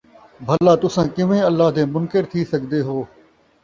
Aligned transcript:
بَھلا 0.45 0.73
تُساں 0.81 1.07
کیویں 1.15 1.43
اللہ 1.49 1.67
دے 1.75 1.83
مُنکر 1.93 2.23
تھی 2.31 2.41
سڳدے 2.51 2.79
ہو، 2.87 2.97